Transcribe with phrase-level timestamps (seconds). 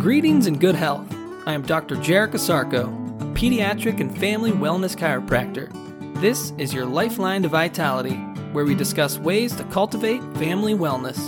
[0.00, 1.12] Greetings and good health.
[1.44, 1.96] I am Dr.
[1.96, 2.86] Jarek Asarko,
[3.20, 5.72] a pediatric and family wellness chiropractor.
[6.20, 8.14] This is your lifeline to vitality,
[8.52, 11.18] where we discuss ways to cultivate family wellness.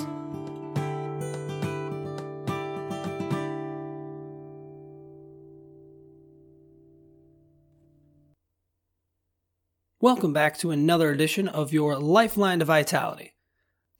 [10.00, 13.34] Welcome back to another edition of your Lifeline to Vitality.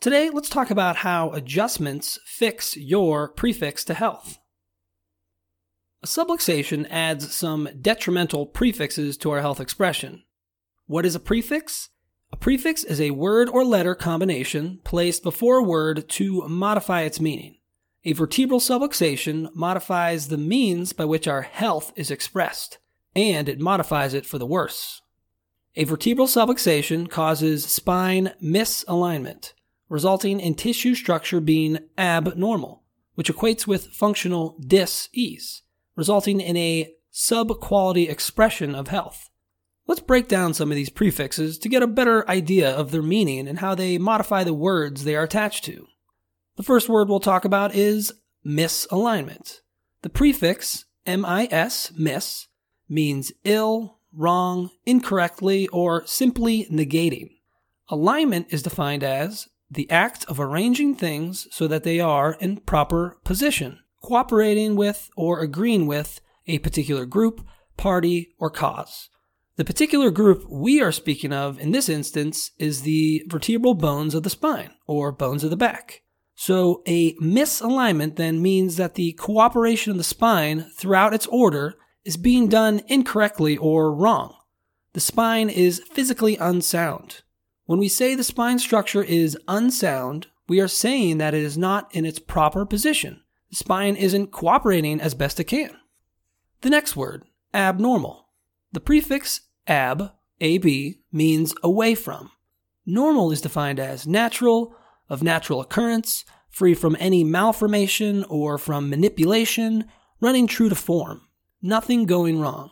[0.01, 4.40] Today, let's talk about how adjustments fix your prefix to health.
[6.03, 10.23] A subluxation adds some detrimental prefixes to our health expression.
[10.87, 11.91] What is a prefix?
[12.33, 17.21] A prefix is a word or letter combination placed before a word to modify its
[17.21, 17.59] meaning.
[18.07, 22.79] A vertebral subluxation modifies the means by which our health is expressed,
[23.15, 25.03] and it modifies it for the worse.
[25.77, 29.53] A vertebral subluxation causes spine misalignment,
[29.91, 32.85] resulting in tissue structure being abnormal,
[33.17, 35.61] which equates with functional dis-ease
[36.01, 39.29] resulting in a sub-quality expression of health.
[39.87, 43.47] Let's break down some of these prefixes to get a better idea of their meaning
[43.47, 45.89] and how they modify the words they are attached to.
[46.57, 48.15] The first word we'll talk about is
[48.47, 49.61] misalignment.
[50.01, 52.49] The prefix mis,
[52.89, 57.33] means ill, wrong, incorrectly, or simply negating.
[57.91, 63.19] Alignment is defined as the act of arranging things so that they are in proper
[63.23, 69.09] position cooperating with or agreeing with a particular group, party, or cause.
[69.55, 74.25] The particular group we are speaking of in this instance is the vertebral bones of
[74.25, 76.03] the spine, or bones of the back.
[76.35, 82.17] So, a misalignment then means that the cooperation of the spine throughout its order is
[82.17, 84.35] being done incorrectly or wrong.
[84.93, 87.23] The spine is physically unsound.
[87.67, 91.95] When we say the spine structure is unsound, we are saying that it is not
[91.95, 93.23] in its proper position
[93.53, 95.77] spine isn't cooperating as best it can.
[96.63, 98.29] The next word, abnormal.
[98.73, 100.67] The prefix ab, ab,
[101.13, 102.31] means away from.
[102.87, 104.75] Normal is defined as natural,
[105.09, 109.85] of natural occurrence, free from any malformation or from manipulation,
[110.21, 111.23] running true to form,
[111.63, 112.71] nothing going wrong.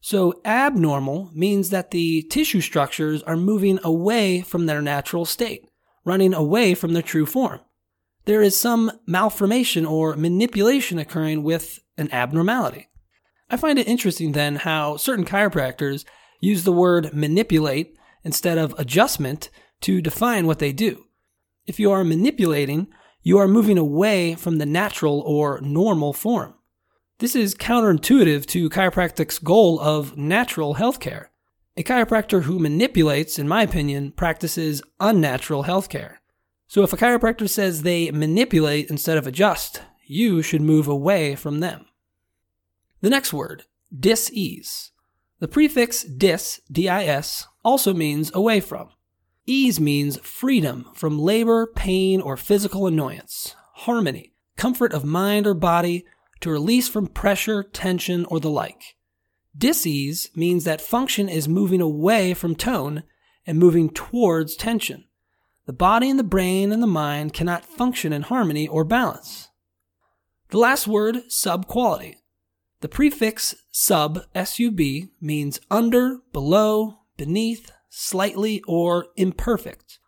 [0.00, 5.68] So, abnormal means that the tissue structures are moving away from their natural state,
[6.04, 7.60] running away from their true form
[8.26, 12.88] there is some malformation or manipulation occurring with an abnormality.
[13.48, 16.04] I find it interesting then how certain chiropractors
[16.40, 19.48] use the word manipulate instead of adjustment
[19.82, 21.04] to define what they do.
[21.66, 22.88] If you are manipulating,
[23.22, 26.54] you are moving away from the natural or normal form.
[27.18, 31.26] This is counterintuitive to chiropractic's goal of natural healthcare.
[31.76, 36.16] A chiropractor who manipulates, in my opinion, practices unnatural healthcare.
[36.68, 41.60] So if a chiropractor says they manipulate instead of adjust, you should move away from
[41.60, 41.86] them.
[43.00, 43.64] The next word,
[43.96, 44.90] dis-ease.
[45.38, 48.90] The prefix dis, dis, also means away from.
[49.46, 56.04] Ease means freedom from labor, pain, or physical annoyance, harmony, comfort of mind or body,
[56.40, 58.96] to release from pressure, tension, or the like.
[59.56, 63.04] Dis-ease means that function is moving away from tone
[63.46, 65.04] and moving towards tension.
[65.66, 69.48] The body and the brain and the mind cannot function in harmony or balance.
[70.50, 72.18] The last word, subquality.
[72.82, 74.80] The prefix sub, sub,
[75.20, 79.98] means under, below, beneath, slightly, or imperfect.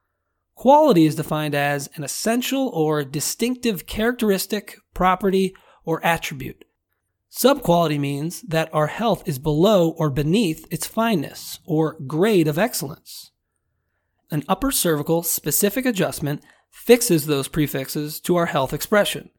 [0.55, 6.65] Quality is defined as an essential or distinctive characteristic, property, or attribute.
[7.31, 13.33] Subquality means that our health is below or beneath its fineness or grade of excellence
[14.31, 19.31] an upper cervical specific adjustment fixes those prefixes to our health expression.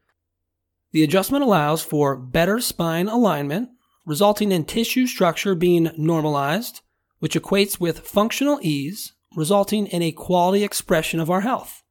[0.92, 3.70] The adjustment allows for better spine alignment,
[4.04, 6.80] resulting in tissue structure being normalized,
[7.20, 11.84] which equates with functional ease, resulting in a quality expression of our health.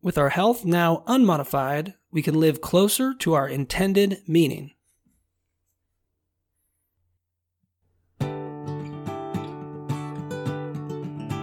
[0.00, 4.70] With our health now unmodified, we can live closer to our intended meaning.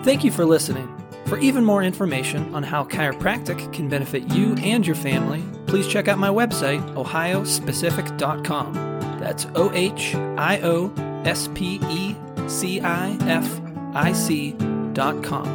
[0.04, 0.90] Thank you for listening.
[1.28, 6.10] For even more information on how chiropractic can benefit you and your family, please check
[6.10, 8.74] out my website, ohiospecific.com.
[9.20, 10.92] That's O H I O
[11.24, 12.16] S P E
[12.48, 13.62] C I F
[13.94, 15.48] I C.com.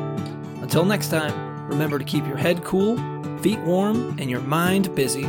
[0.62, 2.96] Until next time, remember to keep your head cool,
[3.40, 5.28] feet warm, and your mind busy.